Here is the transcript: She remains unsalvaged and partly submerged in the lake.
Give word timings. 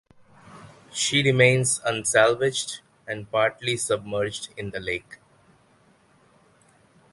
She 0.91 1.21
remains 1.21 1.79
unsalvaged 1.85 2.79
and 3.07 3.29
partly 3.31 3.77
submerged 3.77 4.49
in 4.57 4.71
the 4.71 4.79
lake. 4.79 5.19